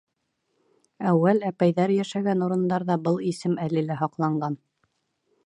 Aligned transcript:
Әүәл 1.11 1.43
әпәйҙәр 1.49 1.93
йәшәгән 1.97 2.41
урындарҙа 2.47 2.99
был 3.09 3.21
исем 3.35 3.55
әле 3.67 3.85
лә 3.91 4.01
һаҡланған. 4.03 4.59